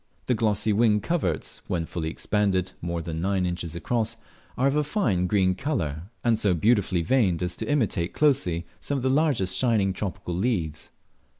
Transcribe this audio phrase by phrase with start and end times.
[0.25, 4.17] The glossy wing coverts (when fully expanded, more than nine inches across)
[4.57, 8.97] are of a fine green colour and so beautifully veined as to imitate closely some
[8.97, 10.89] of the large shining tropical leaves.